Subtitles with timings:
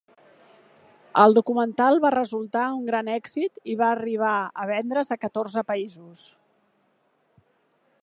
[1.23, 4.35] El documental va resultar un gran èxit i va arribar
[4.65, 6.29] a vendre's a catorze països.